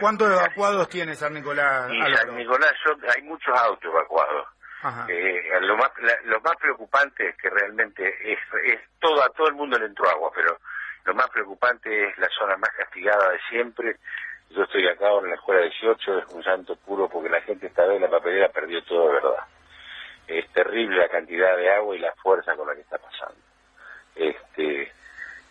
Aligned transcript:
¿Cuántos 0.00 0.30
evacuados 0.30 0.88
tiene 0.88 1.14
San 1.14 1.34
Nicolás? 1.34 1.90
Y 1.92 2.16
San 2.16 2.36
Nicolás 2.36 2.72
hay 3.14 3.22
muchos 3.22 3.54
autos 3.58 3.84
evacuados. 3.84 4.46
Eh, 5.08 5.42
lo 5.60 5.76
más 5.76 5.90
lo 6.24 6.40
más 6.40 6.56
preocupante 6.56 7.28
es 7.28 7.36
que 7.36 7.50
realmente 7.50 8.08
es, 8.32 8.38
es 8.64 8.80
todo 8.98 9.22
a 9.22 9.28
todo 9.28 9.48
el 9.48 9.54
mundo 9.54 9.78
le 9.78 9.84
entró 9.84 10.08
agua, 10.08 10.30
pero 10.34 10.56
lo 11.04 11.14
más 11.14 11.28
preocupante 11.28 12.08
es 12.08 12.16
la 12.16 12.28
zona 12.28 12.56
más 12.56 12.70
castigada 12.70 13.30
de 13.30 13.38
siempre. 13.50 13.96
Yo 14.48 14.62
estoy 14.62 14.88
acá 14.88 15.08
ahora 15.08 15.26
en 15.26 15.30
la 15.30 15.36
escuela 15.36 15.60
18, 15.62 16.18
es 16.18 16.24
un 16.32 16.42
santo 16.42 16.76
puro 16.76 17.08
porque 17.08 17.28
la 17.28 17.42
gente 17.42 17.66
esta 17.66 17.84
vez 17.84 18.00
la 18.00 18.08
papelera 18.08 18.48
perdió 18.48 18.82
todo 18.84 19.08
de 19.08 19.14
verdad. 19.14 19.44
Es 20.26 20.48
terrible 20.52 20.96
la 20.96 21.08
cantidad 21.08 21.56
de 21.56 21.70
agua 21.72 21.96
y 21.96 21.98
la 21.98 22.14
fuerza 22.14 22.56
con 22.56 22.66
la 22.66 22.74
que 22.74 22.80
está 22.80 22.96
pasando. 22.98 23.40
Este, 24.14 24.92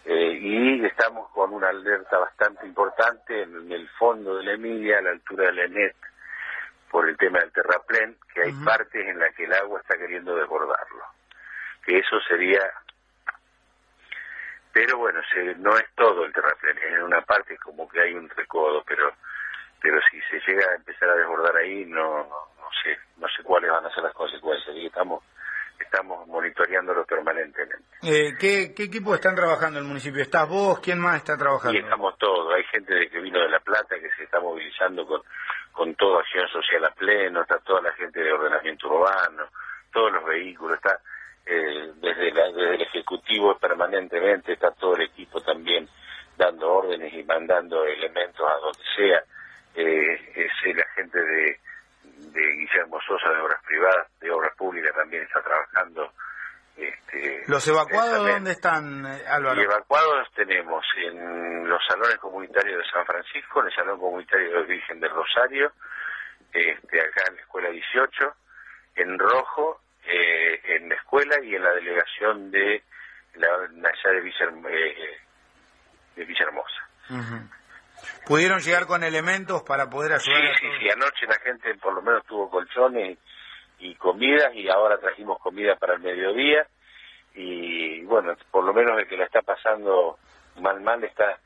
eh, 0.05 0.39
y 0.41 0.85
estamos 0.85 1.29
con 1.31 1.53
una 1.53 1.69
alerta 1.69 2.17
bastante 2.17 2.65
importante 2.65 3.43
en, 3.43 3.71
el 3.71 3.87
fondo 3.89 4.37
de 4.37 4.43
la 4.43 4.53
Emilia, 4.53 4.99
a 4.99 5.01
la 5.01 5.11
altura 5.11 5.45
de 5.47 5.53
la 5.53 5.63
ENET, 5.63 5.95
por 6.89 7.07
el 7.07 7.17
tema 7.17 7.39
del 7.39 7.51
terraplén, 7.51 8.17
que 8.33 8.43
hay 8.43 8.53
partes 8.53 9.07
en 9.07 9.19
las 9.19 9.33
que 9.35 9.45
el 9.45 9.53
agua 9.53 9.79
está 9.81 9.97
queriendo 9.97 10.35
desbordarlo. 10.35 11.03
Que 11.85 11.99
eso 11.99 12.19
sería... 12.27 12.61
Pero 14.71 14.97
bueno, 14.97 15.19
se, 15.31 15.55
no 15.55 15.75
es 15.77 15.85
todo 15.95 16.25
el 16.25 16.33
terraplén, 16.33 16.77
en 16.77 17.03
una 17.03 17.21
parte 17.21 17.57
como 17.57 17.89
que 17.89 18.01
hay 18.01 18.13
un 18.13 18.29
recodo, 18.29 18.83
pero 18.87 19.13
pero 19.81 19.99
si 20.11 20.19
se 20.21 20.39
llega 20.45 20.69
a 20.71 20.75
empezar 20.75 21.09
a 21.09 21.15
desbordar 21.15 21.55
ahí, 21.55 21.85
no, 21.85 22.23
no, 22.23 22.69
sé, 22.83 22.97
no 23.17 23.27
sé 23.29 23.43
cuáles 23.43 23.71
van 23.71 23.85
a 23.85 23.93
ser 23.93 24.03
las 24.03 24.13
consecuencias. 24.13 24.75
Y 24.75 24.87
estamos 24.87 25.23
estamos 25.91 26.27
monitoreándolo 26.27 27.03
permanentemente. 27.05 27.83
Eh, 28.03 28.35
¿qué, 28.39 28.73
¿Qué 28.75 28.83
equipo 28.83 29.15
están 29.15 29.35
trabajando 29.35 29.79
en 29.79 29.85
el 29.85 29.89
municipio? 29.89 30.21
¿Estás 30.21 30.47
vos? 30.47 30.79
¿Quién 30.79 30.99
más 30.99 31.17
está 31.17 31.35
trabajando? 31.35 31.77
Y 31.77 31.81
estamos 31.81 32.15
todos. 32.19 32.53
Hay 32.53 32.63
gente 32.65 33.09
que 33.09 33.19
vino 33.19 33.39
de 33.39 33.49
La 33.49 33.59
Plata 33.59 33.95
que 33.99 34.09
se 34.15 34.23
está 34.23 34.39
movilizando 34.39 35.05
con, 35.07 35.21
con 35.71 35.95
toda 35.95 36.19
acción 36.19 36.47
social 36.49 36.85
a 36.85 36.91
pleno, 36.91 37.41
está 37.41 37.57
toda 37.59 37.81
la 37.81 37.91
gente 37.93 38.21
de 38.21 38.31
ordenamiento 38.31 38.87
urbano, 38.87 39.47
todos 39.91 40.11
los 40.13 40.25
vehículos, 40.25 40.77
está 40.77 40.99
eh, 41.47 41.91
desde, 41.95 42.31
la, 42.33 42.45
desde 42.51 42.75
el 42.75 42.81
Ejecutivo 42.81 43.57
permanentemente, 43.57 44.53
está 44.53 44.69
todo 44.71 44.95
el 44.95 45.01
equipo 45.01 45.41
también 45.41 45.89
dando 46.37 46.71
órdenes 46.71 47.11
y 47.13 47.23
mandando 47.23 47.83
elementos 47.83 48.47
a 48.47 48.55
donde 48.59 48.83
sea. 48.95 49.23
Eh, 49.75 50.33
es 50.35 50.75
la 50.75 50.85
gente 50.95 51.19
de 51.19 51.59
de 52.31 52.41
Guillermo 52.41 52.99
Sosa 53.07 53.29
de 53.29 53.41
Obras 53.41 53.61
Privadas, 53.65 54.07
de 54.19 54.31
Obras 54.31 54.55
Públicas 54.55 54.93
también 54.95 55.23
está 55.23 55.41
trabajando. 55.41 56.11
Este, 56.77 57.43
¿Los 57.59 57.67
evacuados 57.67 58.25
dónde 58.25 58.51
están, 58.51 59.05
eh, 59.05 59.21
Álvaro? 59.27 59.55
Los 59.55 59.65
evacuados 59.65 60.29
tenemos 60.33 60.81
en 60.95 61.67
los 61.67 61.85
salones 61.85 62.17
comunitarios 62.19 62.77
de 62.77 62.89
San 62.89 63.05
Francisco, 63.05 63.59
en 63.59 63.65
el 63.65 63.75
Salón 63.75 63.99
Comunitario 63.99 64.61
de 64.61 64.63
Virgen 64.63 65.01
del 65.01 65.09
Rosario, 65.09 65.73
este, 66.53 67.01
acá 67.01 67.23
en 67.27 67.35
la 67.35 67.41
Escuela 67.41 67.69
18, 67.69 68.33
en 68.95 69.19
Rojo, 69.19 69.81
eh, 70.05 70.61
en 70.77 70.87
la 70.87 70.95
escuela 70.95 71.35
y 71.43 71.53
en 71.53 71.63
la 71.63 71.71
delegación 71.71 72.49
de 72.49 72.81
la 73.33 73.49
allá 73.49 74.09
de, 74.09 74.21
Villa, 74.21 74.45
eh, 74.69 75.17
de 76.15 76.23
Villahermosa. 76.23 76.87
¿Pudieron 78.25 78.59
llegar 78.59 78.85
con 78.87 79.03
elementos 79.03 79.63
para 79.63 79.89
poder 79.89 80.13
ayudar? 80.13 80.55
Sí, 80.55 80.61
sí, 80.61 80.67
sí. 80.79 80.89
Anoche 80.91 81.27
la 81.27 81.39
gente 81.39 81.75
por 81.75 81.93
lo 81.93 82.01
menos 82.01 82.25
tuvo 82.25 82.49
colchones 82.49 83.17
y 83.79 83.95
comidas 83.95 84.55
y 84.55 84.69
ahora 84.69 84.97
trajimos 84.97 85.39
comida 85.39 85.75
para 85.75 85.95
el 85.95 85.99
mediodía 85.99 86.65
y 87.35 88.03
bueno, 88.05 88.35
por 88.51 88.63
lo 88.63 88.73
menos 88.73 88.99
el 88.99 89.07
que 89.07 89.17
la 89.17 89.25
está 89.25 89.41
pasando 89.41 90.17
mal 90.59 90.81
mal 90.81 91.03
está 91.03 91.39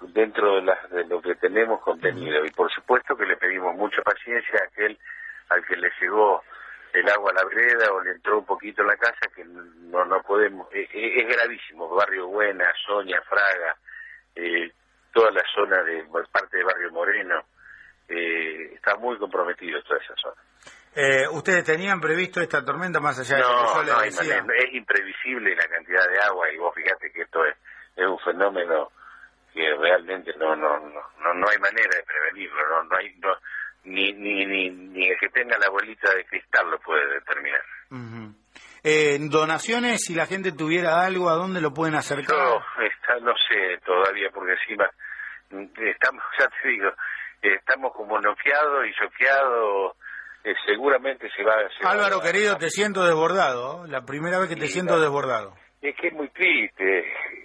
dentro 0.00 0.60
de, 0.60 0.72
de 0.90 1.04
lo 1.06 1.20
que 1.20 1.34
tenemos 1.36 1.80
contenido 1.80 2.44
y 2.44 2.50
por 2.50 2.70
supuesto 2.72 3.16
que 3.16 3.26
le 3.26 3.36
pedimos 3.36 3.74
mucha 3.74 4.00
paciencia 4.02 4.60
a 4.60 4.64
aquel 4.64 4.98
al 5.48 5.64
que 5.66 5.76
le 5.76 5.90
llegó 6.00 6.42
el 6.92 7.08
agua 7.08 7.32
a 7.32 7.34
la 7.34 7.44
vereda 7.44 7.92
o 7.92 8.00
le 8.00 8.12
entró 8.12 8.38
un 8.38 8.46
poquito 8.46 8.82
en 8.82 8.88
la 8.88 8.96
casa 8.96 9.28
que 9.34 9.44
no 9.44 10.04
no 10.04 10.22
podemos 10.22 10.68
es, 10.72 10.88
es 10.92 11.26
gravísimo 11.26 11.88
Barrio 11.88 12.28
Buena 12.28 12.72
Soña 12.86 13.20
Fraga 13.22 13.76
eh, 14.36 14.72
toda 15.12 15.30
la 15.32 15.42
zona 15.52 15.82
de 15.82 16.04
parte 16.30 16.56
de 16.56 16.64
Barrio 16.64 16.92
Moreno, 16.92 17.42
eh, 18.08 18.72
está 18.74 18.96
muy 18.96 19.18
comprometido 19.18 19.82
toda 19.82 19.98
esa 19.98 20.14
zona. 20.16 20.40
Eh, 20.94 21.28
¿Ustedes 21.30 21.64
tenían 21.64 22.00
previsto 22.00 22.40
esta 22.40 22.64
tormenta 22.64 22.98
más 23.00 23.18
allá 23.18 23.36
de 23.36 23.42
lo 23.42 23.48
que 23.48 23.74
yo 23.74 23.82
le 23.84 23.92
no, 23.92 24.00
decía? 24.00 24.44
es 24.56 24.74
imprevisible 24.74 25.54
la 25.54 25.68
cantidad 25.68 26.08
de 26.08 26.18
agua 26.20 26.50
y 26.52 26.56
vos 26.58 26.74
fíjate 26.74 27.12
que 27.12 27.22
esto 27.22 27.44
es, 27.44 27.54
es 27.96 28.06
un 28.06 28.18
fenómeno 28.20 28.90
que 29.52 29.74
realmente 29.76 30.32
no 30.38 30.56
no 30.56 30.78
no 30.80 31.34
no, 31.34 31.48
hay 31.48 31.58
manera 31.58 31.94
de 31.96 32.02
prevenirlo, 32.02 32.68
no, 32.68 32.84
no 32.84 32.96
hay 32.96 33.14
ni, 33.84 34.12
ni, 34.12 34.44
ni, 34.46 34.70
ni 34.70 35.08
el 35.08 35.18
que 35.18 35.28
tenga 35.28 35.56
la 35.58 35.70
bolita 35.70 36.12
de 36.14 36.24
cristal 36.24 36.70
lo 36.70 36.78
puede 36.80 37.06
determinar. 37.14 37.62
eh, 38.82 39.18
donaciones, 39.20 40.02
si 40.04 40.14
la 40.14 40.26
gente 40.26 40.52
tuviera 40.52 41.04
algo, 41.04 41.30
¿a 41.30 41.34
dónde 41.34 41.60
lo 41.60 41.72
pueden 41.72 41.94
acercar? 41.94 42.36
No, 42.36 42.56
está, 42.82 43.18
no 43.20 43.34
sé 43.48 43.78
todavía, 43.84 44.30
porque 44.30 44.52
encima 44.52 44.90
estamos, 45.50 46.22
ya 46.38 46.48
te 46.62 46.68
digo, 46.68 46.90
estamos 47.42 47.92
como 47.94 48.18
noqueados 48.20 48.86
y 48.86 48.94
choqueados. 48.94 49.96
Eh, 50.44 50.54
seguramente 50.66 51.28
se 51.36 51.42
va, 51.42 51.54
a... 51.54 51.90
Álvaro, 51.90 52.20
querido, 52.20 52.56
te 52.56 52.70
siento 52.70 53.04
desbordado. 53.04 53.86
La 53.86 54.02
primera 54.02 54.38
vez 54.38 54.48
que 54.48 54.56
te 54.56 54.68
siento 54.68 55.00
desbordado. 55.00 55.54
Es 55.82 55.94
que 55.96 56.08
es 56.08 56.12
muy 56.12 56.28
triste, 56.30 57.04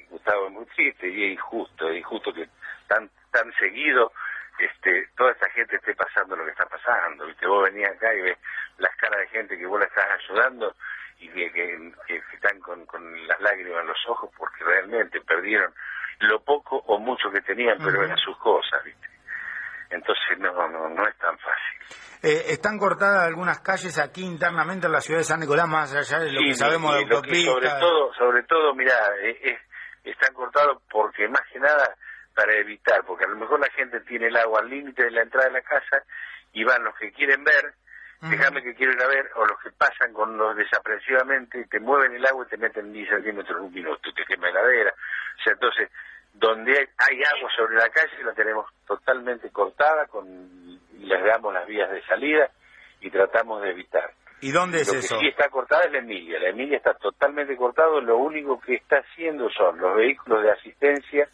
Gustavo, 0.10 0.48
es 0.48 0.54
muy 0.54 0.66
triste 0.68 1.10
y 1.10 1.26
es 1.26 1.34
injusto. 1.34 1.90
Es 1.90 1.98
injusto 1.98 2.34
que 2.34 2.48
tan, 2.88 3.10
tan 3.32 3.52
seguido 3.60 4.12
este, 4.60 5.08
toda 5.18 5.32
esta 5.32 5.50
gente 5.52 5.76
esté 5.76 5.96
pasando 5.96 6.36
lo 6.36 6.46
que 6.46 6.52
está 6.52 6.66
pasando. 6.66 7.26
que 7.40 7.48
Vos 7.48 7.64
venías 7.64 7.92
acá 7.92 8.14
y 8.14 8.22
ves 8.22 8.38
las 8.78 8.96
caras 8.96 9.20
de 9.20 9.28
gente 9.28 9.58
que 9.58 9.66
vos 9.66 9.80
la 9.80 9.86
estás 9.86 10.06
ayudando 10.24 10.76
y 11.20 11.30
que, 11.30 11.52
que, 11.52 12.22
están 12.34 12.60
con, 12.60 12.86
con 12.86 13.28
las 13.28 13.40
lágrimas 13.42 13.82
en 13.82 13.88
los 13.88 14.08
ojos 14.08 14.30
porque 14.38 14.64
realmente 14.64 15.22
perdieron 15.22 15.74
lo 16.20 16.40
poco 16.42 16.78
o 16.88 17.00
mucho 17.00 17.30
que 17.32 17.42
tenían, 17.42 17.78
pero 17.84 18.04
eran 18.04 18.18
sus 18.18 18.38
cosas, 18.38 18.84
¿viste? 18.84 19.13
Entonces 19.94 20.40
no, 20.40 20.52
no, 20.70 20.90
no 20.90 21.08
es 21.08 21.16
tan 21.18 21.38
fácil. 21.38 21.98
Eh, 22.24 22.54
¿Están 22.54 22.78
cortadas 22.78 23.28
algunas 23.28 23.60
calles 23.60 24.00
aquí 24.00 24.24
internamente 24.24 24.88
en 24.88 24.94
la 24.94 25.02
ciudad 25.02 25.20
de 25.20 25.26
San 25.26 25.40
Nicolás, 25.40 25.68
más 25.68 25.94
allá 25.94 26.20
de 26.20 26.32
lo 26.32 26.40
que 26.40 26.56
sabemos 26.56 26.96
de 26.96 27.02
autopistas? 27.02 27.54
Sobre 27.54 27.70
todo, 27.70 28.14
sobre 28.14 28.44
todo, 28.44 28.74
mira, 28.76 28.94
eh, 29.22 29.60
están 30.04 30.34
cortados 30.34 30.82
porque 30.90 31.28
más 31.28 31.42
que 31.52 31.60
nada 31.60 31.96
para 32.34 32.54
evitar, 32.54 33.04
porque 33.06 33.26
a 33.26 33.28
lo 33.28 33.36
mejor 33.36 33.60
la 33.60 33.70
gente 33.72 34.00
tiene 34.02 34.28
el 34.28 34.38
agua 34.38 34.62
al 34.62 34.70
límite 34.70 35.04
de 35.04 35.12
la 35.12 35.22
entrada 35.22 35.48
de 35.48 35.54
la 35.54 35.62
casa 35.62 36.04
y 36.54 36.64
van 36.64 36.84
los 36.84 36.96
que 36.96 37.12
quieren 37.12 37.44
ver, 37.44 37.74
déjame 38.22 38.64
que 38.64 38.74
quiero 38.74 38.94
ir 38.94 39.02
a 39.02 39.08
ver, 39.08 39.30
o 39.36 39.46
los 39.46 39.60
que 39.62 39.72
pasan 39.72 40.14
con 40.14 40.38
los 40.38 40.56
desaprensivamente 40.56 41.60
y 41.60 41.66
te 41.66 41.80
mueven 41.80 42.16
el 42.16 42.26
agua 42.26 42.46
y 42.46 42.50
te 42.50 42.58
meten 42.58 42.94
10 42.94 43.10
centímetros 43.10 43.58
en 43.58 43.66
un 43.66 43.74
minuto, 43.74 44.14
te 44.14 44.26
quema 44.26 44.50
heladera. 44.50 44.94
O 45.40 45.44
sea, 45.44 45.54
entonces 45.54 45.90
donde 46.34 46.72
hay 46.72 47.22
agua 47.36 47.50
sobre 47.56 47.76
la 47.76 47.90
calle 47.90 48.24
la 48.24 48.34
tenemos 48.34 48.66
totalmente 48.86 49.50
cortada 49.52 50.08
con 50.08 50.80
les 51.00 51.24
damos 51.24 51.54
las 51.54 51.68
vías 51.68 51.92
de 51.92 52.02
salida 52.04 52.50
y 53.02 53.10
tratamos 53.10 53.62
de 53.62 53.72
evitar. 53.72 54.12
¿Y 54.42 54.52
dónde 54.52 54.82
es 54.82 54.92
lo 54.92 55.00
eso? 55.00 55.16
Que 55.16 55.22
sí 55.22 55.28
está 55.28 55.50
cortada 55.50 55.84
es 55.84 55.92
la 55.92 56.00
Emilia. 56.00 56.40
La 56.40 56.50
Emilia 56.50 56.78
está 56.78 56.94
totalmente 56.96 57.56
cortada. 57.56 58.00
Lo 58.02 58.18
único 58.18 58.60
que 58.60 58.76
está 58.76 58.98
haciendo 58.98 59.50
son 59.52 59.78
los 59.80 59.96
vehículos 59.96 60.44
de 60.44 60.52
asistencia 60.52 61.30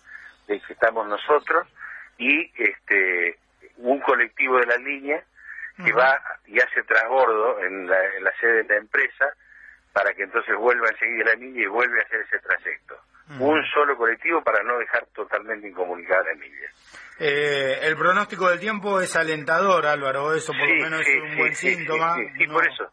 de 0.48 0.60
que 0.60 0.74
estamos 0.74 1.08
nosotros 1.08 1.68
y 2.18 2.52
este 2.62 3.38
un 3.78 4.00
colectivo 4.02 4.58
de 4.60 4.66
la 4.66 4.78
línea 4.78 5.24
que 5.84 5.94
va 5.94 6.20
y 6.46 6.60
hace 6.60 6.84
transbordo 6.84 7.64
en 7.64 7.88
la, 7.88 7.98
en 8.18 8.24
la 8.26 8.32
sede 8.42 8.64
de 8.64 8.68
la 8.68 8.76
empresa 8.76 9.34
para 9.94 10.14
que 10.14 10.24
entonces 10.24 10.54
vuelva 10.58 10.88
a 10.90 10.98
seguir 10.98 11.26
la 11.26 11.32
Emilia 11.34 11.64
y 11.64 11.68
vuelve 11.68 12.00
a 12.02 12.04
hacer 12.04 12.20
ese 12.22 12.40
trayecto 12.40 13.00
un 13.38 13.64
solo 13.74 13.96
colectivo 13.96 14.42
para 14.44 14.64
no 14.64 14.78
dejar 14.80 15.06
totalmente 15.14 15.68
incomunicada 15.68 16.24
a 16.30 16.34
Emilia. 16.34 16.70
Eh, 17.20 17.80
el 17.84 17.98
pronóstico 17.98 18.50
del 18.50 18.60
tiempo 18.60 19.02
es 19.02 19.16
alentador, 19.16 19.86
Álvaro, 19.86 20.34
eso 20.34 20.54
por 20.54 20.68
lo 20.68 20.84
menos 20.84 21.02
es 21.02 21.22
un 21.22 21.38
buen 21.38 21.56
síntoma. 21.56 22.16
Sí, 22.38 22.48
por 22.48 22.66
eso. 22.66 22.92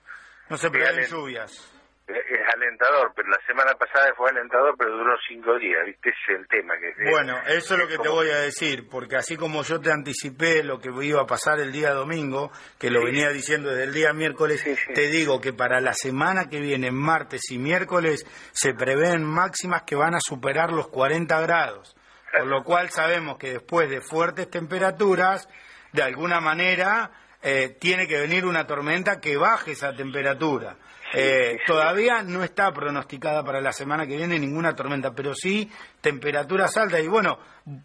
No 0.49 0.57
se 0.57 0.71
prevén 0.71 1.07
lluvias. 1.07 1.76
Es 2.07 2.55
alentador, 2.55 3.13
pero 3.17 3.29
la 3.29 3.41
semana 3.49 3.73
pasada 3.75 4.15
fue 4.17 4.31
alentador, 4.31 4.77
pero 4.79 4.97
duró 4.97 5.17
cinco 5.27 5.59
días, 5.59 5.85
¿viste? 5.85 6.11
Ese 6.11 6.33
es 6.35 6.39
el 6.39 6.47
tema. 6.47 6.75
que 6.79 7.11
Bueno, 7.11 7.37
eso 7.49 7.75
es 7.75 7.81
lo 7.81 7.89
que 7.89 7.99
te 7.99 8.09
voy 8.09 8.31
a 8.31 8.37
decir, 8.37 8.89
porque 8.89 9.17
así 9.17 9.37
como 9.37 9.65
yo 9.65 9.81
te 9.81 9.91
anticipé 9.91 10.63
lo 10.63 10.79
que 10.79 10.91
iba 11.03 11.23
a 11.23 11.27
pasar 11.27 11.59
el 11.59 11.73
día 11.73 11.91
domingo, 11.91 12.53
que 12.79 12.91
lo 12.91 13.05
venía 13.05 13.31
diciendo 13.31 13.71
desde 13.71 13.85
el 13.85 13.93
día 13.93 14.13
miércoles, 14.13 14.65
te 14.95 15.09
digo 15.09 15.41
que 15.41 15.53
para 15.53 15.81
la 15.81 15.95
semana 15.95 16.49
que 16.49 16.61
viene, 16.61 16.93
martes 16.93 17.51
y 17.51 17.59
miércoles, 17.59 18.25
se 18.53 18.73
prevén 18.73 19.25
máximas 19.25 19.83
que 19.83 19.97
van 19.97 20.15
a 20.15 20.21
superar 20.21 20.71
los 20.71 20.87
40 20.89 21.41
grados. 21.41 21.97
Por 22.31 22.47
lo 22.47 22.63
cual 22.63 22.91
sabemos 22.91 23.37
que 23.37 23.51
después 23.55 23.91
de 23.91 24.01
fuertes 24.01 24.49
temperaturas, 24.49 25.49
de 25.93 26.03
alguna 26.03 26.41
manera, 26.41 27.11
eh, 27.43 27.77
tiene 27.81 28.07
que 28.07 28.21
venir 28.21 28.45
una 28.45 28.67
tormenta 28.67 29.21
que 29.21 29.37
baje 29.37 29.73
esa 29.73 29.93
temperatura. 29.95 30.77
Eh, 31.15 31.59
todavía 31.67 32.23
no 32.23 32.43
está 32.43 32.73
pronosticada 32.73 33.45
para 33.45 33.61
la 33.61 33.73
semana 33.73 34.07
que 34.07 34.17
viene 34.17 34.39
ninguna 34.39 34.75
tormenta, 34.75 35.13
pero 35.13 35.35
sí 35.35 35.71
temperaturas 36.01 36.77
altas. 36.77 37.03
Y 37.03 37.09
bueno, 37.09 37.39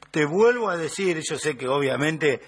te 0.09 0.25
vuelvo 0.25 0.69
a 0.69 0.77
decir, 0.77 1.21
yo 1.21 1.37
sé 1.37 1.55
que 1.55 1.67
obviamente 1.67 2.41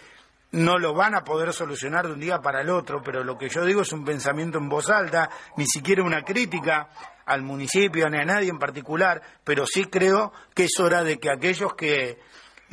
no 0.52 0.78
lo 0.78 0.94
van 0.94 1.16
a 1.16 1.24
poder 1.24 1.52
solucionar 1.52 2.08
de 2.08 2.14
un 2.14 2.20
día 2.20 2.40
para 2.40 2.62
el 2.62 2.70
otro, 2.70 3.02
pero 3.04 3.24
lo 3.24 3.38
que 3.38 3.50
yo 3.50 3.66
digo 3.66 3.81
es 3.81 3.92
un 3.92 4.06
pensamiento 4.06 4.60
en 4.60 4.70
voz 4.70 4.90
alta, 4.90 5.30
ni 5.58 5.66
siquiera 5.66 6.04
una 6.04 6.24
crítica 6.24 6.90
al 7.25 7.42
municipio 7.42 8.10
ni 8.10 8.18
a 8.18 8.25
nadie 8.25 8.50
en 8.50 8.60
particular, 8.60 9.22
pero 9.44 9.66
sí 9.66 9.86
creo 9.86 10.31
que 10.54 10.66
es 10.66 10.80
hora 10.80 11.04
de 11.04 11.20
que 11.20 11.31
aquellos 11.31 11.74
que 11.74 12.20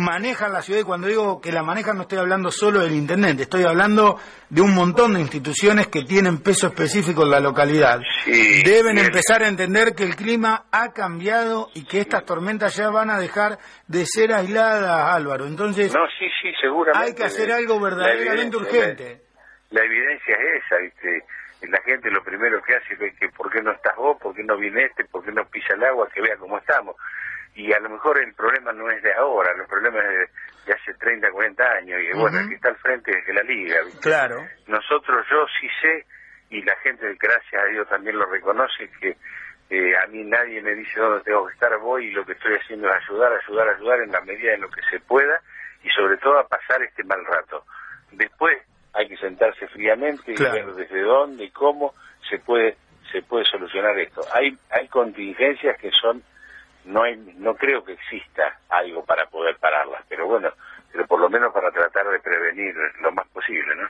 manejan 0.00 0.52
la 0.52 0.62
ciudad 0.62 0.80
y 0.80 0.84
cuando 0.84 1.06
digo 1.06 1.40
que 1.40 1.52
la 1.52 1.62
manejan 1.62 1.96
no 1.96 2.02
estoy 2.02 2.18
hablando 2.18 2.50
solo 2.50 2.80
del 2.80 2.92
intendente, 2.92 3.44
estoy 3.44 3.64
hablando 3.64 4.18
de 4.48 4.62
un 4.62 4.74
montón 4.74 5.14
de 5.14 5.20
instituciones 5.20 5.88
que 5.88 6.02
tienen 6.02 6.42
peso 6.42 6.68
específico 6.68 7.22
en 7.22 7.30
la 7.30 7.40
localidad. 7.40 8.00
Deben 8.26 8.98
empezar 8.98 9.42
a 9.42 9.48
entender 9.48 9.94
que 9.94 10.04
el 10.04 10.16
clima 10.16 10.64
ha 10.72 10.92
cambiado 10.92 11.68
y 11.74 11.84
que 11.84 12.00
estas 12.00 12.24
tormentas 12.24 12.74
ya 12.74 12.88
van 12.90 13.10
a 13.10 13.18
dejar 13.20 13.58
de 13.86 14.04
ser 14.06 14.32
aisladas, 14.32 15.14
Álvaro. 15.14 15.46
Entonces, 15.46 15.94
no, 15.94 16.06
sí, 16.18 16.26
sí, 16.42 16.50
seguramente. 16.60 17.06
hay 17.06 17.14
que 17.14 17.24
hacer 17.24 17.52
algo 17.52 17.78
verdaderamente 17.78 18.56
urgente. 18.56 19.20
La, 19.70 19.84
evidencia 19.84 20.34
es 20.34 20.64
esa, 20.64 20.76
¿viste? 20.78 21.24
La 21.68 21.80
gente 21.82 22.10
lo 22.10 22.24
primero 22.24 22.60
que 22.62 22.74
hace 22.74 22.94
es 22.94 23.14
que 23.18 23.28
por 23.28 23.52
qué 23.52 23.62
no 23.62 23.70
estás 23.72 23.94
vos, 23.96 24.16
por 24.20 24.34
qué 24.34 24.42
no 24.42 24.56
viene 24.56 24.86
este, 24.86 25.04
por 25.04 25.22
qué 25.22 25.30
no 25.30 25.44
pisa 25.44 25.74
el 25.74 25.84
agua, 25.84 26.08
que 26.12 26.22
vea 26.22 26.36
cómo 26.38 26.58
estamos 26.58 26.96
y 27.54 27.72
a 27.72 27.80
lo 27.80 27.90
mejor 27.90 28.18
el 28.22 28.32
problema 28.34 28.72
no 28.72 28.90
es 28.90 29.02
de 29.02 29.12
ahora, 29.14 29.50
el 29.52 29.66
problema 29.66 29.98
es 29.98 30.30
de, 30.66 30.72
hace 30.72 30.94
30, 30.94 31.30
40 31.30 31.64
años, 31.64 32.00
y 32.00 32.16
bueno, 32.16 32.38
aquí 32.38 32.54
está 32.54 32.68
al 32.68 32.76
frente 32.76 33.10
de 33.10 33.32
la 33.34 33.42
liga. 33.42 33.76
Claro. 34.00 34.46
Nosotros, 34.68 35.26
yo 35.30 35.46
sí 35.60 35.68
sé, 35.82 36.06
y 36.50 36.62
la 36.62 36.76
gente, 36.76 37.12
gracias 37.18 37.62
a 37.62 37.66
Dios, 37.66 37.88
también 37.88 38.18
lo 38.18 38.26
reconoce, 38.26 38.88
que 39.00 39.16
eh, 39.70 39.96
a 39.96 40.06
mí 40.06 40.22
nadie 40.24 40.62
me 40.62 40.74
dice 40.74 41.00
dónde 41.00 41.24
tengo 41.24 41.46
que 41.46 41.54
estar, 41.54 41.76
voy 41.78 42.06
y 42.06 42.10
lo 42.12 42.24
que 42.24 42.32
estoy 42.32 42.54
haciendo 42.54 42.88
es 42.88 42.94
ayudar, 43.04 43.32
ayudar, 43.32 43.68
ayudar 43.68 44.00
en 44.00 44.12
la 44.12 44.20
medida 44.20 44.54
en 44.54 44.60
lo 44.60 44.70
que 44.70 44.82
se 44.90 45.00
pueda, 45.00 45.40
y 45.82 45.88
sobre 45.90 46.16
todo 46.18 46.38
a 46.38 46.46
pasar 46.46 46.82
este 46.82 47.02
mal 47.04 47.24
rato. 47.24 47.64
Después 48.12 48.58
hay 48.92 49.08
que 49.08 49.16
sentarse 49.16 49.66
fríamente 49.68 50.32
y 50.32 50.36
ver 50.36 50.66
desde 50.74 51.00
dónde 51.02 51.44
y 51.44 51.50
cómo 51.50 51.94
se 52.28 52.38
puede 52.38 52.76
se 53.12 53.22
puede 53.22 53.44
solucionar 53.44 53.98
esto. 53.98 54.22
Hay 54.32 54.56
hay 54.70 54.88
contingencias 54.88 55.76
que 55.78 55.90
son 55.90 56.22
no 56.84 57.02
hay, 57.02 57.16
no 57.16 57.54
creo 57.54 57.84
que 57.84 57.92
exista 57.92 58.60
algo 58.68 59.04
para 59.04 59.26
poder 59.26 59.56
pararlas, 59.58 60.04
pero 60.08 60.26
bueno, 60.26 60.50
pero 60.90 61.06
por 61.06 61.20
lo 61.20 61.28
menos 61.28 61.52
para 61.52 61.70
tratar 61.70 62.06
de 62.08 62.20
prevenir 62.20 62.74
lo 63.00 63.12
más 63.12 63.26
posible, 63.28 63.74
¿no? 63.76 63.88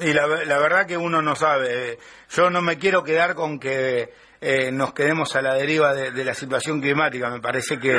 y, 0.00 0.12
la, 0.12 0.26
la, 0.26 0.58
verdad 0.58 0.86
que 0.86 0.96
uno 0.96 1.22
no 1.22 1.34
sabe. 1.34 1.98
Yo 2.30 2.50
no 2.50 2.62
me 2.62 2.78
quiero 2.78 3.02
quedar 3.02 3.34
con 3.34 3.58
que 3.58 4.10
eh, 4.40 4.70
nos 4.70 4.94
quedemos 4.94 5.34
a 5.34 5.42
la 5.42 5.54
deriva 5.54 5.94
de, 5.94 6.24
la 6.24 6.34
situación 6.34 6.80
climática. 6.80 7.28
Me 7.30 7.40
parece 7.40 7.78
que 7.78 7.98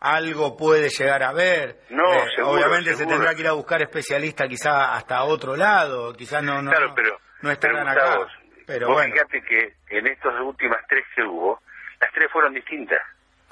algo 0.00 0.56
puede 0.56 0.88
llegar 0.88 1.22
a 1.22 1.32
ver. 1.32 1.80
No, 1.90 2.04
eh, 2.14 2.42
obviamente 2.42 2.94
se 2.94 3.06
tendrá 3.06 3.34
que 3.34 3.40
ir 3.40 3.48
a 3.48 3.52
buscar 3.52 3.82
especialistas 3.82 4.48
quizá 4.48 4.94
hasta 4.94 5.24
otro 5.24 5.56
lado, 5.56 6.12
quizás 6.12 6.42
no, 6.42 6.62
no, 6.62 6.70
pero, 6.94 7.18
no 7.42 7.50
estarán 7.50 7.88
acá. 7.88 8.18
pero 8.66 8.92
bueno. 8.92 9.14
fíjate 9.14 9.42
que 9.42 9.96
en 9.98 10.06
estas 10.06 10.40
últimas 10.40 10.80
tres 10.88 11.04
que 11.14 11.22
hubo, 11.22 11.60
las 12.04 12.12
tres 12.12 12.30
fueron 12.30 12.52
distintas. 12.52 13.00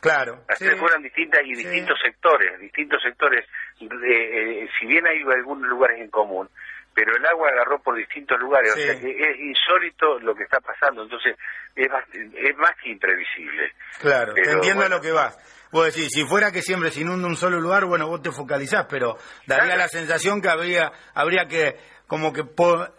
Claro. 0.01 0.45
Las 0.49 0.59
tres 0.59 0.79
fueron 0.79 1.03
distintas 1.03 1.41
y 1.45 1.55
distintos 1.55 1.99
sectores, 2.03 2.59
distintos 2.61 3.01
sectores. 3.03 3.47
Eh, 3.81 4.69
si 4.79 4.87
bien 4.87 5.07
hay 5.07 5.23
algunos 5.23 5.69
lugares 5.69 6.01
en 6.01 6.11
común, 6.11 6.49
pero 6.95 7.17
el 7.17 7.25
agua 7.27 7.49
agarró 7.49 7.81
por 7.81 7.97
distintos 7.97 8.39
lugares, 8.39 8.73
o 8.75 8.79
sea 8.79 8.99
que 8.99 9.11
es 9.11 9.39
insólito 9.41 10.19
lo 10.21 10.35
que 10.35 10.45
está 10.45 10.61
pasando, 10.61 11.03
entonces 11.03 11.37
es 11.75 11.91
más, 11.91 12.05
es 12.13 12.57
más 12.57 12.73
que 12.83 12.91
imprevisible. 12.91 13.73
Claro, 14.01 14.35
entiendo 14.37 14.85
a 14.85 14.89
lo 14.89 15.01
que 15.01 15.13
vas. 15.13 15.37
Vos 15.71 15.87
decís, 15.87 16.09
si 16.13 16.25
fuera 16.25 16.53
que 16.53 16.61
siempre 16.61 16.91
se 16.91 17.01
inunda 17.01 17.27
un 17.27 17.37
solo 17.37 17.59
lugar, 17.59 17.87
bueno, 17.87 18.07
vos 18.07 18.21
te 18.21 18.31
focalizás, 18.31 18.87
pero 18.91 19.17
daría 19.47 19.75
la 19.75 19.89
sensación 19.89 20.43
que 20.43 20.51
habría, 20.51 20.93
habría 21.15 21.47
que 21.47 21.77
como 22.13 22.31
que 22.31 22.45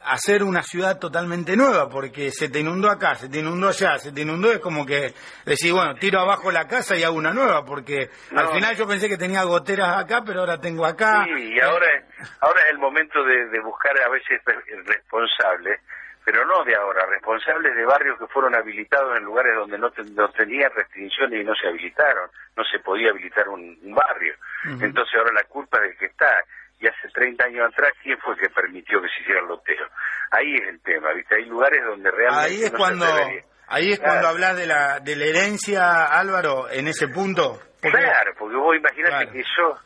hacer 0.03 0.41
una 0.41 0.63
ciudad 0.63 0.97
totalmente 0.97 1.55
nueva, 1.55 1.87
porque 1.87 2.31
se 2.31 2.49
te 2.49 2.61
inundó 2.61 2.89
acá, 2.89 3.13
se 3.13 3.29
te 3.29 3.41
inundó 3.41 3.67
allá, 3.67 3.99
se 3.99 4.11
te 4.11 4.21
inundó, 4.21 4.51
es 4.51 4.57
como 4.57 4.87
que 4.87 5.13
decís, 5.45 5.71
bueno, 5.71 5.93
tiro 5.99 6.19
abajo 6.19 6.51
la 6.51 6.67
casa 6.67 6.97
y 6.97 7.03
hago 7.03 7.15
una 7.15 7.31
nueva, 7.31 7.63
porque 7.63 8.09
al 8.35 8.47
final 8.53 8.75
yo 8.75 8.87
pensé 8.87 9.07
que 9.07 9.17
tenía 9.17 9.43
goteras 9.43 9.99
acá, 9.99 10.23
pero 10.25 10.39
ahora 10.39 10.59
tengo 10.59 10.83
acá. 10.83 11.25
Sí, 11.25 11.53
y 11.53 11.59
ahora, 11.59 11.85
ahora 12.41 12.61
es 12.65 12.71
el 12.71 12.77
momento 12.77 13.23
de, 13.23 13.59
buscar 13.59 13.93
a 14.01 14.09
veces 14.09 14.41
responsables, 14.85 15.81
pero 16.25 16.45
no 16.45 16.63
de 16.63 16.75
ahora, 16.75 17.05
responsables 17.07 17.75
de 17.75 17.85
barrios 17.85 18.17
que 18.19 18.27
fueron 18.27 18.55
habilitados 18.55 19.17
en 19.17 19.23
lugares 19.23 19.55
donde 19.55 19.77
no, 19.77 19.91
tenían 19.91 20.71
restricciones 20.75 21.41
y 21.41 21.43
no 21.43 21.53
se 21.55 21.67
habilitaron, 21.67 22.29
no 22.55 22.63
se 22.63 22.79
podía 22.79 23.09
habilitar 23.09 23.47
un, 23.49 23.77
barrio. 23.93 24.35
Entonces 24.65 25.13
ahora 25.17 25.33
la 25.33 25.43
culpa 25.43 25.77
es 25.79 25.89
del 25.89 25.97
que 25.97 26.05
está 26.05 26.43
y 26.79 26.87
hace 26.87 27.07
30 27.13 27.45
años 27.45 27.69
atrás, 27.71 27.91
¿quién 28.01 28.17
fue 28.19 28.35
que 28.35 28.49
permitió 28.49 29.01
que 29.01 29.07
se 29.07 29.21
hiciera 29.21 29.39
el 29.41 29.47
loteo? 29.47 29.87
Ahí 30.31 30.55
es 30.55 30.67
el 30.67 30.81
tema, 30.81 31.13
¿viste? 31.13 31.35
Hay 31.35 31.45
lugares 31.45 31.83
donde 31.85 32.11
realmente 32.11 32.55
ahí 32.55 32.63
es 32.63 32.71
cuando, 32.71 33.05
Ahí 33.67 33.91
es 33.91 33.99
cuando 33.99 34.27
hablas 34.27 34.57
de 34.57 34.67
la, 34.67 34.99
de 34.99 35.15
la 35.15 35.25
herencia, 35.25 36.05
Álvaro, 36.05 36.69
en 36.69 36.87
ese 36.87 37.07
punto. 37.07 37.59
Claro, 37.81 38.33
porque 38.37 38.55
vos 38.55 38.75
imaginate 38.75 39.31
que 39.31 39.43
yo, 39.57 39.77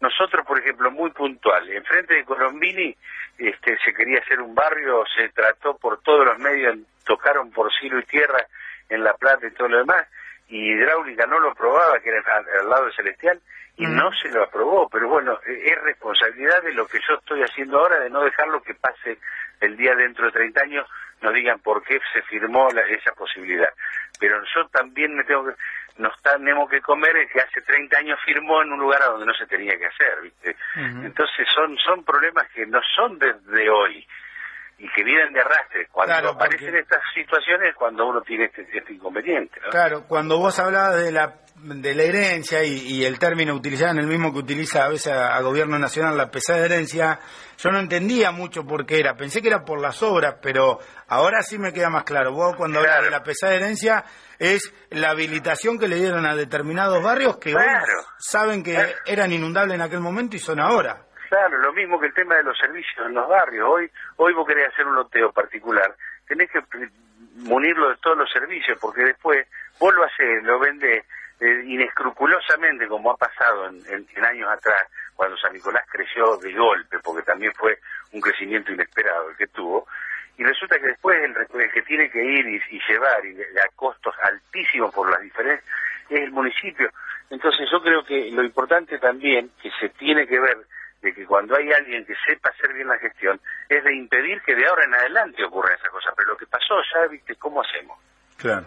nosotros, 0.00 0.44
por 0.46 0.58
ejemplo, 0.58 0.90
muy 0.90 1.10
puntual, 1.10 1.68
enfrente 1.70 2.14
de 2.14 2.24
Colombini 2.24 2.94
este, 3.38 3.78
se 3.84 3.94
quería 3.94 4.20
hacer 4.20 4.40
un 4.40 4.54
barrio, 4.54 5.04
se 5.16 5.28
trató 5.30 5.76
por 5.76 6.00
todos 6.02 6.26
los 6.26 6.38
medios, 6.38 6.76
tocaron 7.04 7.50
por 7.50 7.72
cielo 7.72 7.98
y 7.98 8.04
tierra 8.04 8.46
en 8.88 9.04
La 9.04 9.14
Plata 9.14 9.46
y 9.46 9.52
todo 9.52 9.68
lo 9.68 9.78
demás, 9.78 10.06
y 10.48 10.72
Hidráulica 10.72 11.26
no 11.26 11.40
lo 11.40 11.54
probaba, 11.54 11.98
que 12.00 12.10
era 12.10 12.22
al, 12.60 12.68
lado 12.68 12.86
de 12.86 12.92
Celestial, 12.92 13.40
y 13.78 13.86
no 13.86 14.10
se 14.12 14.30
lo 14.30 14.42
aprobó, 14.42 14.88
pero 14.88 15.08
bueno, 15.08 15.38
e, 15.46 15.70
es 15.70 15.82
responsabilidad 15.82 16.62
de 16.62 16.72
lo 16.72 16.86
que 16.86 16.98
yo 17.06 17.14
estoy 17.14 17.42
haciendo 17.42 17.78
ahora 17.78 18.00
de 18.00 18.08
no 18.08 18.22
dejarlo 18.22 18.62
que 18.62 18.74
pase 18.74 19.18
el 19.60 19.76
día 19.76 19.94
dentro 19.94 20.26
de 20.26 20.32
30 20.32 20.62
años, 20.62 20.86
nos 21.20 21.34
digan 21.34 21.58
por 21.60 21.82
qué 21.82 22.00
se 22.12 22.22
firmó 22.22 22.68
esa 22.70 23.12
posibilidad. 23.12 23.72
Pero 24.18 24.42
yo 24.54 24.66
también 24.68 25.14
me 25.14 25.24
tengo 25.24 25.46
que, 25.46 25.54
nos 25.98 26.12
tenemos 26.22 26.68
que 26.68 26.80
comer 26.80 27.16
el 27.16 27.28
que 27.28 27.40
hace 27.40 27.60
30 27.62 27.98
años 27.98 28.18
firmó 28.24 28.62
en 28.62 28.72
un 28.72 28.80
lugar 28.80 29.02
a 29.02 29.06
donde 29.06 29.26
no 29.26 29.34
se 29.34 29.46
tenía 29.46 29.76
que 29.78 29.86
hacer, 29.86 30.20
¿viste? 30.22 30.56
Entonces 30.74 31.46
son, 31.54 31.76
son 31.78 32.04
problemas 32.04 32.46
que 32.54 32.66
no 32.66 32.80
son 32.94 33.18
desde 33.18 33.70
hoy 33.70 34.06
y 34.78 34.88
que 34.92 35.02
vienen 35.04 35.32
de 35.32 35.40
arrastre. 35.40 35.88
Cuando 35.90 36.30
aparecen 36.30 36.76
estas 36.76 37.00
situaciones 37.14 37.74
cuando 37.76 38.06
uno 38.06 38.20
tiene 38.20 38.44
este, 38.44 38.66
este 38.72 38.92
inconveniente. 38.92 39.60
Claro, 39.70 40.04
cuando 40.06 40.38
vos 40.38 40.58
hablabas 40.58 41.02
de 41.02 41.12
la 41.12 41.34
de 41.62 41.94
la 41.94 42.02
herencia 42.02 42.62
y, 42.64 43.04
el 43.04 43.18
término 43.18 43.54
utilizado 43.54 43.92
en 43.92 43.98
el 43.98 44.06
mismo 44.06 44.32
que 44.32 44.40
utiliza 44.40 44.84
a 44.84 44.88
veces 44.88 45.12
a, 45.12 45.40
Gobierno 45.40 45.78
Nacional 45.78 46.16
la 46.16 46.30
pesada 46.30 46.64
herencia, 46.64 47.18
yo 47.58 47.70
no 47.70 47.78
entendía 47.78 48.30
mucho 48.30 48.64
por 48.64 48.84
qué 48.84 49.00
era. 49.00 49.16
Pensé 49.16 49.40
que 49.40 49.48
era 49.48 49.64
por 49.64 49.80
las 49.80 50.02
obras, 50.02 50.36
pero 50.42 50.78
ahora 51.08 51.42
sí 51.42 51.58
me 51.58 51.72
queda 51.72 51.88
más 51.88 52.04
claro. 52.04 52.32
Vos 52.32 52.56
cuando 52.56 52.80
hablas 52.80 53.04
de 53.04 53.10
la 53.10 53.22
pesada 53.22 53.54
herencia 53.54 54.04
es 54.38 54.72
la 54.90 55.10
habilitación 55.10 55.78
que 55.78 55.88
le 55.88 55.96
dieron 55.96 56.26
a 56.26 56.36
determinados 56.36 57.02
barrios 57.02 57.38
que 57.38 57.54
saben 58.18 58.62
que 58.62 58.94
eran 59.06 59.32
inundables 59.32 59.76
en 59.76 59.82
aquel 59.82 60.00
momento 60.00 60.36
y 60.36 60.38
son 60.38 60.60
ahora. 60.60 61.05
Claro, 61.28 61.58
lo 61.58 61.72
mismo 61.72 61.98
que 61.98 62.06
el 62.06 62.14
tema 62.14 62.36
de 62.36 62.44
los 62.44 62.56
servicios 62.56 63.06
en 63.06 63.14
los 63.14 63.28
barrios. 63.28 63.68
Hoy, 63.68 63.90
hoy 64.16 64.32
vos 64.32 64.46
querés 64.46 64.68
hacer 64.68 64.86
un 64.86 64.94
loteo 64.94 65.32
particular, 65.32 65.94
tenés 66.26 66.50
que 66.50 66.60
munirlo 67.34 67.90
de 67.90 67.96
todos 67.96 68.16
los 68.16 68.30
servicios, 68.30 68.78
porque 68.80 69.02
después 69.02 69.46
vos 69.78 69.94
lo 69.94 70.04
haces, 70.04 70.42
lo 70.44 70.58
vendés 70.58 71.04
eh, 71.40 71.62
inescrupulosamente, 71.66 72.86
como 72.86 73.10
ha 73.10 73.16
pasado 73.16 73.66
en, 73.66 74.24
años 74.24 74.48
atrás, 74.50 74.88
cuando 75.14 75.36
San 75.36 75.52
Nicolás 75.52 75.84
creció 75.90 76.36
de 76.36 76.52
golpe, 76.52 76.98
porque 77.00 77.22
también 77.22 77.52
fue 77.54 77.78
un 78.12 78.20
crecimiento 78.20 78.72
inesperado 78.72 79.30
el 79.30 79.36
que 79.36 79.48
tuvo, 79.48 79.86
y 80.38 80.44
resulta 80.44 80.78
que 80.78 80.88
después 80.88 81.18
el, 81.22 81.70
que 81.72 81.82
tiene 81.82 82.08
que 82.10 82.22
ir 82.22 82.46
y, 82.46 82.80
llevar 82.88 83.24
y 83.24 83.40
a 83.40 83.68
costos 83.74 84.14
altísimos 84.22 84.94
por 84.94 85.10
las 85.10 85.20
diferencias 85.20 85.68
es 86.08 86.20
el 86.20 86.30
municipio. 86.30 86.90
Entonces 87.30 87.68
yo 87.70 87.82
creo 87.82 88.04
que 88.04 88.30
lo 88.30 88.44
importante 88.44 88.98
también 88.98 89.50
que 89.60 89.70
se 89.80 89.88
tiene 89.88 90.26
que 90.26 90.38
ver 90.38 90.58
de 91.06 91.14
que 91.14 91.24
cuando 91.24 91.56
hay 91.56 91.70
alguien 91.72 92.04
que 92.04 92.14
sepa 92.26 92.50
hacer 92.50 92.74
bien 92.74 92.88
la 92.88 92.98
gestión, 92.98 93.40
es 93.68 93.84
de 93.84 93.94
impedir 93.94 94.42
que 94.44 94.56
de 94.56 94.66
ahora 94.66 94.84
en 94.84 94.94
adelante 94.94 95.44
ocurra 95.44 95.74
esa 95.74 95.88
cosa. 95.88 96.10
Pero 96.16 96.30
lo 96.30 96.36
que 96.36 96.46
pasó 96.46 96.74
ya, 96.92 97.06
viste, 97.08 97.36
¿cómo 97.36 97.62
hacemos? 97.62 97.96
Claro. 98.36 98.66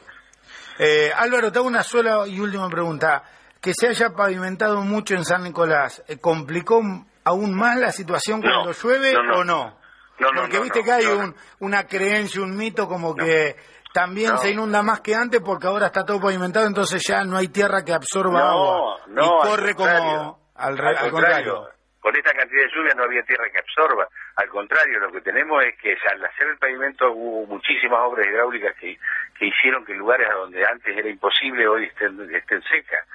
Eh, 0.80 1.12
Álvaro, 1.14 1.52
te 1.52 1.60
hago 1.60 1.68
una 1.68 1.84
sola 1.84 2.26
y 2.28 2.40
última 2.40 2.70
pregunta. 2.70 3.24
Que 3.62 3.74
se 3.74 3.90
haya 3.90 4.12
pavimentado 4.12 4.82
mucho 4.82 5.16
en 5.16 5.26
San 5.26 5.44
Nicolás, 5.44 6.02
eh, 6.08 6.18
¿complicó 6.18 6.82
aún 7.26 7.54
más 7.54 7.78
la 7.78 7.92
situación 7.92 8.42
cuando 8.42 8.72
llueve 8.72 9.14
o 9.18 9.44
no? 9.44 9.78
Porque 10.18 10.62
viste 10.62 10.82
que 10.82 10.92
hay 10.94 11.06
un, 11.06 11.36
una 11.60 11.86
creencia, 11.86 12.42
un 12.42 12.56
mito 12.56 12.88
como 12.88 13.14
que 13.14 13.58
también 13.94 14.38
se 14.38 14.52
inunda 14.52 14.82
más 14.82 15.02
que 15.02 15.14
antes 15.14 15.42
porque 15.42 15.68
ahora 15.68 15.88
está 15.88 16.06
todo 16.06 16.22
pavimentado, 16.22 16.68
entonces 16.68 17.02
ya 17.06 17.26
no 17.26 17.36
hay 17.36 17.50
tierra 17.50 17.84
que 17.84 17.92
absorba 17.92 18.50
agua 18.50 19.00
y 19.10 19.46
corre 19.46 19.76
como 19.76 20.40
al, 20.56 20.78
contrario. 21.12 21.70
Con 22.00 22.16
esta 22.16 22.34
cantidad 22.34 22.64
de 22.64 22.72
lluvia 22.72 22.94
no 22.96 23.04
había 23.04 23.24
tierra 23.24 23.50
que 23.50 23.60
absorba. 23.60 24.08
Al 24.38 24.48
contrario, 24.48 25.00
lo 25.00 25.12
que 25.12 25.22
tenemos 25.22 25.64
es 25.66 25.78
que 25.78 25.98
al 26.12 26.24
hacer 26.24 26.48
el 26.48 26.58
pavimento 26.58 27.12
hubo 27.12 27.46
muchísimas 27.46 28.00
obras 28.00 28.26
hidráulicas 28.26 28.76
que, 28.78 28.98
que 29.38 29.46
hicieron 29.48 29.86
que 29.86 29.94
lugares 29.94 30.30
a 30.30 30.34
donde 30.34 30.66
antes 30.66 30.96
era 30.96 31.10
imposible 31.10 31.68
hoy 31.68 31.86
estén, 31.86 32.34
estén 32.34 32.62
secas. 32.64 33.06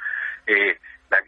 Eh, 0.46 0.78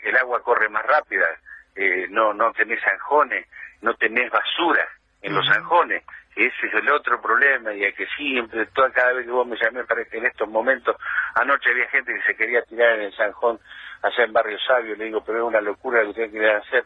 el 0.03 0.17
agua 0.17 0.43
corre 0.43 0.69
más 0.69 0.85
rápida, 0.85 1.27
eh, 1.75 2.07
no, 2.11 2.35
no 2.35 2.53
tenés 2.53 2.83
zanjones, 2.83 3.47
no 3.81 3.95
tenés 3.95 4.31
basura 4.31 4.87
en 5.23 5.35
los 5.35 5.47
zanjones. 5.47 6.03
Ese 6.35 6.67
es 6.67 6.75
el 6.75 6.91
otro 6.91 7.21
problema 7.23 7.73
y 7.73 7.85
es 7.85 7.95
que 7.95 8.07
siempre, 8.17 8.67
toda, 8.67 8.91
cada 8.91 9.15
vez 9.15 9.25
que 9.25 9.33
vos 9.33 9.47
me 9.47 9.57
llamé 9.57 9.85
para 9.85 10.05
que 10.05 10.19
en 10.19 10.27
estos 10.27 10.49
momentos, 10.49 10.95
anoche 11.35 11.71
había 11.71 11.89
gente 11.89 12.13
que 12.13 12.23
se 12.23 12.37
quería 12.37 12.63
tirar 12.63 12.99
en 12.99 13.07
el 13.07 13.17
zanjón 13.17 13.59
allá 14.03 14.25
en 14.25 14.33
Barrio 14.35 14.59
Sabio, 14.59 14.97
le 14.97 15.07
digo, 15.07 15.25
pero 15.25 15.39
es 15.39 15.45
una 15.45 15.63
locura 15.63 16.01
lo 16.01 16.05
que 16.05 16.11
ustedes 16.11 16.31
quieren 16.31 16.57
hacer, 16.57 16.85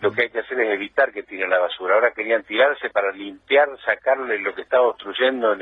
lo 0.00 0.12
que 0.12 0.22
hay 0.22 0.30
que 0.30 0.40
hacer 0.40 0.60
es 0.60 0.74
evitar 0.74 1.12
que 1.12 1.22
tiren 1.22 1.50
la 1.50 1.58
basura. 1.58 1.94
Ahora 1.94 2.12
querían 2.12 2.44
tirarse 2.44 2.90
para 2.90 3.10
limpiar, 3.12 3.68
sacarle 3.84 4.38
lo 4.40 4.54
que 4.54 4.62
estaba 4.62 4.88
obstruyendo, 4.88 5.56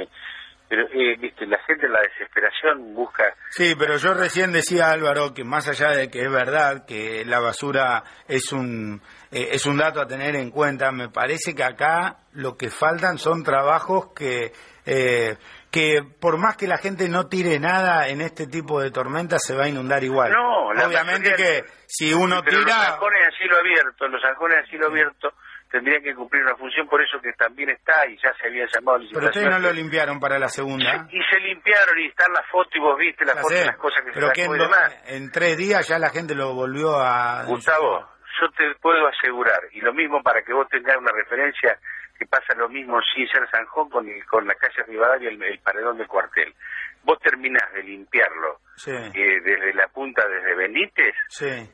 pero 0.69 0.83
eh, 0.93 1.16
viste, 1.19 1.47
la 1.47 1.59
gente 1.61 1.87
en 1.87 1.93
la 1.93 2.00
desesperación 2.00 2.95
busca... 2.95 3.25
Sí, 3.50 3.75
pero 3.78 3.97
yo 3.99 4.14
recién 4.14 4.52
decía 4.52 4.90
Álvaro 4.90 5.33
que 5.33 5.45
más 5.45 5.69
allá 5.69 5.90
de 5.90 6.11
que 6.11 6.23
es 6.23 6.31
verdad 6.31 6.85
que 6.87 7.25
la 7.25 7.38
basura 7.38 8.02
es 8.26 8.52
un 8.52 9.00
eh, 9.31 9.49
es 9.52 9.66
un 9.66 9.76
dato 9.76 10.00
a 10.00 10.07
tener 10.07 10.35
en 10.35 10.50
cuenta. 10.50 10.90
Me 10.90 11.09
parece 11.09 11.55
que 11.55 11.62
acá 11.62 12.16
lo 12.33 12.57
que 12.57 12.71
faltan 12.71 13.19
son 13.19 13.45
trabajos 13.45 14.12
que, 14.14 14.52
eh, 14.85 15.37
que 15.76 16.02
por 16.02 16.38
más 16.38 16.56
que 16.56 16.66
la 16.66 16.78
gente 16.78 17.06
no 17.06 17.28
tire 17.28 17.61
nada 17.61 18.09
en 18.09 18.23
este 18.23 18.47
tipo 18.47 18.80
de 18.80 18.90
tormentas, 18.90 19.42
se 19.45 19.54
va 19.54 19.64
a 19.64 19.68
inundar 19.68 20.02
igual. 20.02 20.33
No, 20.33 20.68
obviamente 20.68 21.35
que 21.37 21.64
si 21.87 22.14
uno 22.14 22.42
tira. 22.42 22.62
Los 22.62 22.73
zanjones 22.73 23.28
a 23.28 23.37
cielo 23.37 23.59
abierto, 23.59 24.09
los 24.09 24.23
zanjones 24.23 24.59
a 24.59 24.66
cielo 24.71 24.87
abierto 24.87 25.35
tendrían 25.71 26.02
que 26.02 26.14
cumplir 26.14 26.45
una 26.45 26.56
función, 26.56 26.88
por 26.88 27.02
eso 27.02 27.21
que 27.21 27.30
también 27.35 27.68
está 27.68 28.09
y 28.09 28.16
ya 28.16 28.33
se 28.40 28.47
había 28.49 28.64
llamado 28.73 29.00
Pero 29.12 29.26
ustedes 29.26 29.50
no 29.50 29.59
lo 29.59 29.71
limpiaron 29.71 30.18
para 30.18 30.38
la 30.38 30.49
segunda. 30.49 31.06
Y, 31.11 31.21
se 31.30 31.40
limpiaron 31.40 31.99
y 31.99 32.06
están 32.06 32.33
las 32.33 32.47
fotos 32.50 32.73
y 32.75 32.80
vos 32.80 32.97
viste 32.97 33.26
las 33.26 33.38
fotos, 33.38 33.66
las 33.66 33.76
cosas 33.76 34.02
que 34.02 34.12
pero 34.12 34.33
se 34.33 34.45
en, 34.45 35.25
en 35.25 35.30
tres 35.30 35.59
días 35.59 35.87
ya 35.87 35.99
la 35.99 36.09
gente 36.09 36.35
lo 36.35 36.54
volvió 36.54 36.97
a. 36.99 37.45
Gustavo, 37.45 38.09
yo 38.40 38.50
te 38.56 38.75
puedo 38.80 39.06
asegurar, 39.09 39.61
y 39.73 39.83
lo 39.83 39.92
mismo 39.92 40.23
para 40.23 40.40
que 40.40 40.54
vos 40.54 40.66
tengas 40.71 40.97
una 40.97 41.12
referencia, 41.12 41.78
que 42.18 42.26
pasa 42.26 42.54
lo 42.56 42.68
mismo 42.68 43.00
sin 43.14 43.28
ser 43.28 43.49
Sanjón 43.50 43.88
con, 43.90 44.06
con 44.30 44.46
la 44.46 44.54
calle 44.54 44.82
Rivadavia 44.85 45.30
y 45.30 45.35
el, 45.35 45.58
paredón 45.61 45.99
del 45.99 46.06
cuartel. 46.06 46.54
Vos 47.02 47.18
terminás 47.20 47.73
de 47.73 47.82
limpiarlo 47.82 48.61
eh, 48.87 49.40
desde 49.44 49.75
la 49.75 49.88
punta, 49.88 50.26
desde 50.26 50.54
Benítez, 50.54 51.14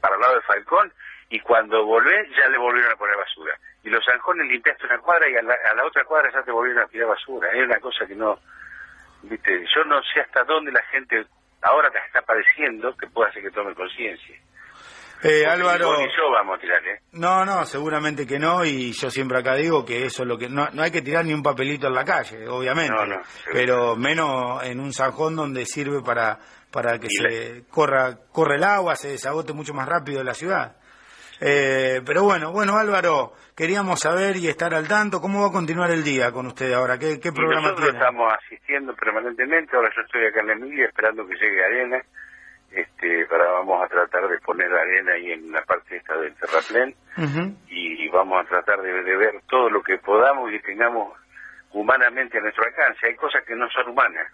para 0.01 0.17
el 0.17 0.21
lado 0.21 0.35
de 0.35 0.43
Falcón, 0.43 0.93
y 1.31 1.41
cuando 1.41 1.85
volvés 1.85 2.29
ya 2.37 2.49
le 2.49 2.59
volvieron 2.59 2.93
a 2.93 2.97
poner 2.97 3.17
basura. 3.17 3.57
Y 3.83 3.89
los 3.89 4.05
zanjones 4.05 4.47
limpiaste 4.49 4.87
una 4.87 4.99
cuadra 4.99 5.29
y 5.29 5.37
a 5.37 5.43
la, 5.43 5.55
a 5.55 5.75
la 5.75 5.87
otra 5.87 6.05
cuadra 6.05 6.31
ya 6.33 6.43
te 6.43 6.53
volvieron 6.53 6.83
a 6.83 6.89
tirar 6.89 7.09
basura. 7.09 7.49
Es 7.53 7.65
una 7.65 7.81
cosa 7.81 8.07
que 8.07 8.15
no... 8.15 8.39
viste 9.23 9.65
Yo 9.75 9.85
no 9.85 10.03
sé 10.03 10.21
hasta 10.21 10.45
dónde 10.45 10.71
la 10.71 10.83
gente 10.91 11.25
ahora 11.63 11.91
te 11.91 11.99
está 11.99 12.21
padeciendo 12.23 12.95
que 12.97 13.07
pueda 13.07 13.31
hacer 13.31 13.43
que 13.43 13.51
tome 13.51 13.75
conciencia. 13.75 14.37
Eh, 15.23 15.47
Álvaro. 15.47 15.91
vamos 16.33 16.59
a 16.59 16.61
tirar, 16.61 16.85
¿eh? 16.87 17.01
No, 17.13 17.45
no, 17.45 17.65
seguramente 17.65 18.27
que 18.27 18.41
no, 18.41 18.65
y 18.65 18.93
yo 18.93 19.09
siempre 19.09 19.39
acá 19.39 19.55
digo 19.55 19.85
que 19.85 20.05
eso 20.05 20.23
es 20.23 20.29
lo 20.29 20.37
que. 20.37 20.49
No, 20.49 20.69
no 20.73 20.83
hay 20.83 20.91
que 20.91 21.03
tirar 21.03 21.25
ni 21.25 21.33
un 21.33 21.43
papelito 21.43 21.87
en 21.87 21.95
la 21.95 22.05
calle, 22.05 22.49
obviamente. 22.49 22.95
pero 23.53 23.95
menos 23.95 24.65
en 24.65 24.81
un 24.81 24.93
sajón 24.93 25.37
donde 25.37 25.65
sirve 25.65 26.03
para, 26.03 26.39
para 26.73 26.99
que 26.99 27.07
se 27.09 27.65
corra, 27.71 28.17
corre 28.33 28.57
el 28.57 28.65
agua, 28.65 28.97
se 28.97 29.11
desagote 29.11 29.53
mucho 29.53 29.73
más 29.75 29.89
rápido 29.89 30.25
la 30.25 30.35
ciudad. 30.35 30.77
Eh, 31.41 32.01
pero 32.07 32.23
bueno, 32.23 32.53
bueno, 32.53 32.77
Álvaro, 32.77 33.33
queríamos 33.57 34.01
saber 34.01 34.37
y 34.37 34.49
estar 34.49 34.75
al 34.75 34.87
tanto. 34.87 35.21
¿Cómo 35.21 35.43
va 35.43 35.49
a 35.49 35.53
continuar 35.53 35.91
el 35.91 36.05
día 36.05 36.31
con 36.31 36.47
usted 36.47 36.73
ahora? 36.73 36.99
¿Qué, 36.99 37.19
qué 37.21 37.33
programa 37.33 37.63
nosotros 37.69 37.91
tiene? 37.91 37.99
estamos 37.99 38.33
asistiendo 38.45 38.95
permanentemente. 38.95 39.77
Ahora 39.77 39.91
yo 39.95 40.03
estoy 40.03 40.27
acá 40.27 40.41
en 40.41 40.47
la 40.47 40.53
Emilia 40.53 40.87
esperando 40.87 41.27
que 41.27 41.35
llegue 41.35 41.65
Arena 41.65 42.03
este, 42.75 43.27
para 43.27 43.45
vamos 43.51 43.85
a 43.85 43.89
tratar 43.89 44.29
de 44.29 44.39
poner 44.39 44.73
arena 44.73 45.13
ahí 45.13 45.33
en 45.33 45.53
la 45.53 45.63
parte 45.63 45.97
esta 45.97 46.17
del 46.17 46.35
terraplén 46.35 46.95
y 47.69 48.09
vamos 48.09 48.41
a 48.41 48.49
tratar 48.49 48.81
de, 48.83 48.93
ver 48.93 49.41
todo 49.49 49.71
lo 49.71 49.83
que 49.83 49.99
podamos 49.99 50.53
y 50.53 50.59
tengamos 50.61 51.17
humanamente 51.73 52.39
a 52.39 52.41
nuestro 52.43 52.65
alcance. 52.65 53.07
Hay 53.07 53.17
cosas 53.17 53.43
que 53.47 53.55
no 53.55 53.69
son 53.71 53.91
humanas, 53.91 54.31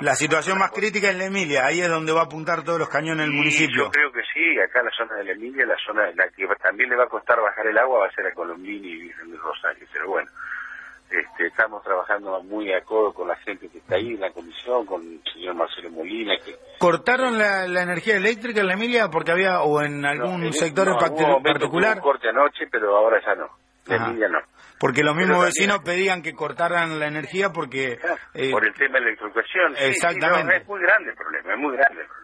la, 0.00 0.14
situación 0.14 0.58
más 0.58 0.70
crítica 0.70 1.10
es 1.10 1.16
la 1.16 1.26
Emilia, 1.26 1.66
ahí 1.66 1.80
es 1.80 1.88
donde 1.88 2.12
va 2.12 2.22
a 2.22 2.24
apuntar 2.24 2.62
todos 2.62 2.78
los 2.78 2.88
cañones 2.88 3.26
del 3.26 3.34
municipio. 3.34 3.84
Yo 3.84 3.90
creo 3.90 4.12
que 4.12 4.22
sí, 4.32 4.58
acá 4.60 4.80
en 4.80 4.86
la 4.86 4.92
zona 4.92 5.16
de 5.16 5.24
la 5.24 5.32
Emilia, 5.32 5.66
la 5.66 5.76
zona 5.84 6.08
en 6.08 6.16
la 6.16 6.28
que 6.28 6.46
también 6.62 6.90
le 6.90 6.96
va 6.96 7.04
a 7.04 7.08
costar 7.08 7.40
bajar 7.40 7.66
el 7.66 7.76
agua 7.78 8.00
va 8.00 8.06
a 8.06 8.12
ser 8.12 8.26
a 8.26 8.32
Colombini 8.32 8.88
y 8.88 9.02
Virgen 9.02 9.36
Rosario, 9.38 9.86
pero 9.92 10.08
bueno. 10.08 10.30
Este, 11.10 11.46
estamos 11.46 11.82
trabajando 11.82 12.42
muy 12.42 12.72
a 12.72 12.80
codo 12.82 13.12
con 13.12 13.28
la 13.28 13.36
gente 13.36 13.68
que 13.68 13.78
está 13.78 13.96
ahí 13.96 14.14
en 14.14 14.20
la 14.20 14.30
comisión, 14.30 14.84
con 14.84 15.02
el 15.02 15.20
señor 15.32 15.54
Marcelo 15.54 15.90
Molina. 15.90 16.34
Que, 16.44 16.56
¿Cortaron 16.78 17.38
la, 17.38 17.64
energía 17.82 18.16
eléctrica 18.16 18.60
en 18.60 18.66
la 18.66 18.74
Emilia 18.74 19.08
porque 19.08 19.30
había, 19.30 19.60
o 19.60 19.80
en 19.82 20.04
algún 20.04 20.52
sector 20.52 20.88
en 20.88 20.96
particular? 21.42 21.96
un 21.96 22.02
corte 22.02 22.28
anoche, 22.28 22.66
pero 22.70 22.96
ahora 22.96 23.20
ya 23.24 23.34
no. 23.34 23.48
La 23.86 23.96
Emilia 23.96 24.28
no. 24.28 24.38
Porque 24.80 25.02
los 25.02 25.14
mismos 25.14 25.44
vecinos 25.44 25.80
pedían 25.84 26.22
que 26.22 26.34
cortaran 26.34 26.98
la 26.98 27.06
energía 27.06 27.50
porque... 27.50 27.98
Eh, 28.34 28.50
por 28.50 28.66
el 28.66 28.74
tema 28.74 28.98
de 28.98 29.04
la 29.04 29.06
electrificación. 29.08 29.74
Exactamente. 29.78 30.56
es 30.56 30.66
muy 30.66 30.80
grande 30.80 31.10
el 31.10 31.16
problema, 31.16 31.54
es 31.54 31.60
muy 31.60 31.76
grande 31.76 32.00
el 32.00 32.06
problema. 32.06 32.23